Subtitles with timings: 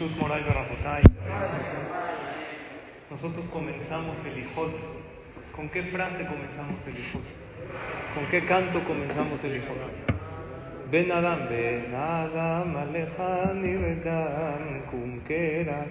[0.00, 1.02] Jesús Moray Barajotay.
[3.10, 4.72] Nosotros comenzamos el Ijot.
[5.54, 7.22] ¿Con qué frase comenzamos el Ijot?
[8.14, 9.76] ¿Con qué canto comenzamos el Ijot?
[10.90, 15.84] Ben Adam, Ben Adam, Alejani Redam, Kunkera,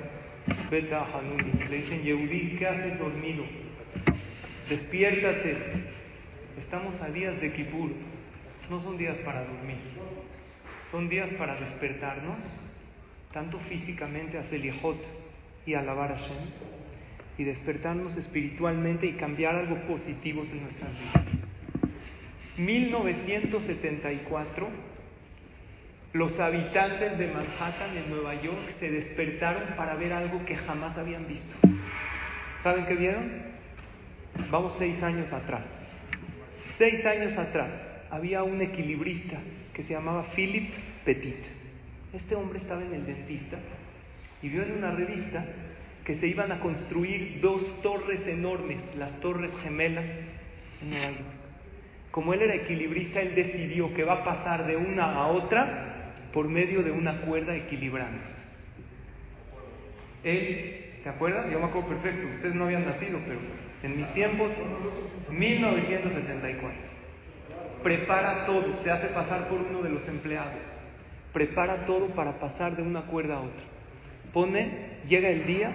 [0.72, 1.06] Beta.
[1.70, 3.44] Le dicen, Yehudi, ¿qué haces dormido?
[4.70, 5.56] Despiértate.
[6.60, 7.92] Estamos a días de Kippur.
[8.72, 9.78] No son días para dormir.
[10.90, 12.69] Son días para despertarnos,
[13.34, 14.98] tanto físicamente a Selijot
[15.66, 16.38] y alabar a Hashem,
[17.38, 21.24] y despertarnos espiritualmente y cambiar algo positivo en nuestras vidas.
[22.58, 24.68] 1974,
[26.14, 31.26] los habitantes de Manhattan, en Nueva York, se despertaron para ver algo que jamás habían
[31.28, 31.56] visto.
[32.64, 33.32] ¿Saben qué vieron?
[34.50, 35.62] Vamos seis años atrás.
[36.78, 37.70] Seis años atrás
[38.10, 39.38] había un equilibrista
[39.74, 40.74] que se llamaba Philip
[41.06, 41.46] Petit.
[42.14, 43.58] Este hombre estaba en el dentista
[44.42, 45.46] y vio en una revista
[46.06, 50.06] que se iban a construir dos torres enormes, las torres gemelas
[50.82, 51.24] en Nueva York.
[52.12, 56.48] Como él era equilibrista, él decidió que va a pasar de una a otra por
[56.48, 58.34] medio de una cuerda equilibrándose.
[60.24, 61.52] Él, ¿se acuerdan?
[61.52, 63.40] Yo me acuerdo perfecto, ustedes no habían nacido, pero
[63.84, 64.50] en mis tiempos,
[65.30, 66.90] 1974.
[67.84, 70.79] Prepara todo, se hace pasar por uno de los empleados.
[71.34, 73.64] Prepara todo para pasar de una cuerda a otra.
[74.34, 75.72] Pone, llega el día,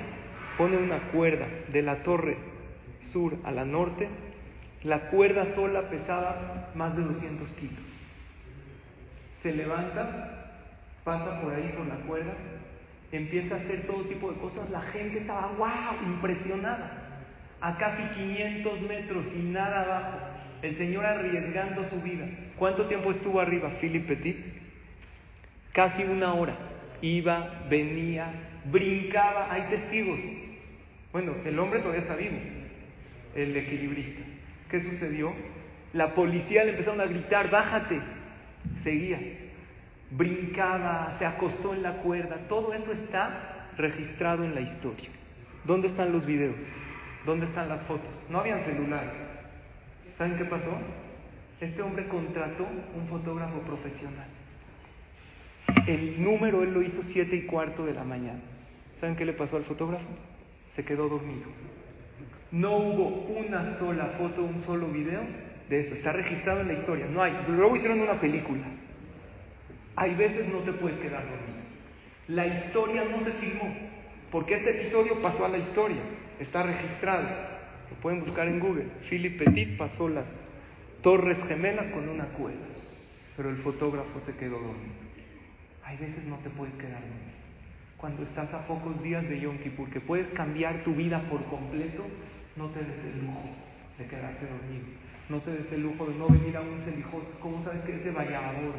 [0.58, 2.36] pone una cuerda de la torre
[3.12, 4.08] sur a la norte.
[4.82, 7.84] La cuerda sola pesaba más de 200 kilos.
[9.42, 10.50] Se levanta,
[11.04, 12.32] pasa por ahí con la cuerda,
[13.12, 14.68] empieza a hacer todo tipo de cosas.
[14.70, 17.00] La gente estaba, wow, impresionada.
[17.60, 20.18] A casi 500 metros y nada abajo.
[20.62, 22.26] El Señor arriesgando su vida.
[22.58, 24.63] ¿Cuánto tiempo estuvo arriba Philip Petit?
[25.74, 26.56] Casi una hora.
[27.02, 28.32] Iba, venía,
[28.70, 29.52] brincaba.
[29.52, 30.20] Hay testigos.
[31.12, 32.38] Bueno, el hombre todavía está vivo,
[33.34, 34.22] el equilibrista.
[34.70, 35.32] ¿Qué sucedió?
[35.92, 38.00] La policía le empezaron a gritar, bájate.
[38.84, 39.18] Seguía.
[40.12, 42.36] Brincaba, se acostó en la cuerda.
[42.48, 45.08] Todo eso está registrado en la historia.
[45.64, 46.56] ¿Dónde están los videos?
[47.26, 48.10] ¿Dónde están las fotos?
[48.30, 49.10] No habían celulares.
[50.18, 50.78] ¿Saben qué pasó?
[51.60, 52.64] Este hombre contrató
[52.94, 54.28] un fotógrafo profesional.
[55.86, 58.40] El número él lo hizo siete y cuarto de la mañana.
[59.00, 60.06] ¿Saben qué le pasó al fotógrafo?
[60.76, 61.46] Se quedó dormido.
[62.50, 63.08] No hubo
[63.38, 65.20] una sola foto, un solo video
[65.68, 65.96] de esto.
[65.96, 67.06] Está registrado en la historia.
[67.06, 67.36] No hay.
[67.48, 68.62] Luego hicieron una película.
[69.96, 71.64] Hay veces no te puedes quedar dormido.
[72.28, 73.74] La historia no se filmó.
[74.30, 76.00] Porque este episodio pasó a la historia.
[76.40, 77.28] Está registrado.
[77.90, 78.86] Lo pueden buscar en Google.
[79.08, 80.24] Philip Petit pasó las
[81.02, 82.58] torres gemelas con una cuerda.
[83.36, 85.04] Pero el fotógrafo se quedó dormido.
[85.84, 87.44] Hay veces no te puedes quedar dormido.
[87.96, 92.04] Cuando estás a pocos días de Yom Kippur, que puedes cambiar tu vida por completo,
[92.56, 93.48] no te des el lujo
[93.98, 94.86] de quedarte dormido.
[95.28, 97.38] No te des el lujo de no venir a un celijot.
[97.40, 98.74] ¿Cómo sabes que ese vallador,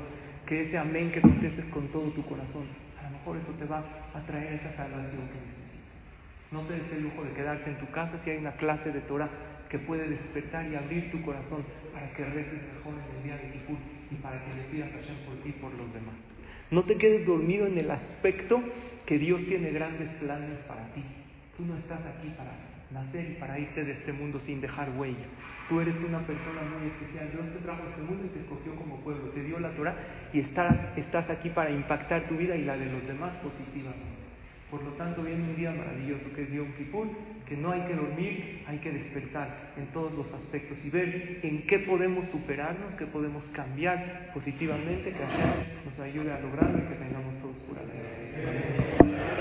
[0.46, 2.66] que ese amén que contestes con todo tu corazón?
[3.00, 3.84] A lo mejor eso te va
[4.14, 5.90] a traer esa salvación que necesitas.
[6.52, 9.02] No te des el lujo de quedarte en tu casa si hay una clase de
[9.02, 9.30] Torah
[9.70, 13.52] que puede despertar y abrir tu corazón para que reces mejor en el día de
[13.52, 13.78] Kippur
[14.12, 16.35] y para que le pidas a por ti y por los demás.
[16.72, 18.62] No te quedes dormido en el aspecto
[19.06, 21.04] que Dios tiene grandes planes para ti.
[21.58, 22.52] Tú no estás aquí para
[22.92, 25.26] nacer y para irte de este mundo sin dejar huella.
[25.70, 27.30] Tú eres una persona muy especial.
[27.32, 29.30] Dios te trajo a este mundo y te escogió como pueblo.
[29.30, 29.96] Te dio la Torah
[30.34, 34.25] y estás, estás aquí para impactar tu vida y la de los demás positivamente.
[34.72, 37.08] Por lo tanto, viene un día maravilloso que es Yom Kippur,
[37.48, 41.68] que no hay que dormir, hay que despertar en todos los aspectos y ver en
[41.68, 46.96] qué podemos superarnos, qué podemos cambiar positivamente, que Hashem nos ayude a lograrlo y que
[46.96, 49.38] tengamos todos pura alegría.